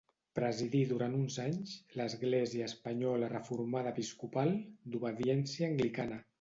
Presidí 0.37 0.79
durant 0.91 1.17
uns 1.17 1.37
anys 1.43 1.73
l'Església 1.99 2.71
Espanyola 2.71 3.31
Reformada 3.35 3.95
Episcopal, 3.97 4.59
d'obediència 4.97 5.71
anglicana. 5.73 6.23